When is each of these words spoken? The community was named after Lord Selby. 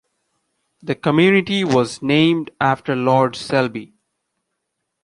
The 0.81 0.95
community 0.95 1.63
was 1.63 2.01
named 2.01 2.49
after 2.59 2.95
Lord 2.95 3.35
Selby. 3.35 3.93